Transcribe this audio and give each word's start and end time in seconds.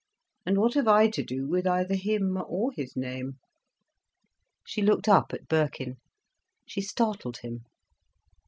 —and 0.47 0.57
what 0.57 0.73
have 0.73 0.87
I 0.87 1.07
to 1.09 1.21
do 1.21 1.47
with 1.47 1.67
either 1.67 1.93
him 1.93 2.35
or 2.47 2.71
his 2.71 2.97
name?" 2.97 3.37
She 4.65 4.81
looked 4.81 5.07
up 5.07 5.31
at 5.31 5.47
Birkin. 5.47 5.97
She 6.67 6.81
startled 6.81 7.37
him. 7.37 7.65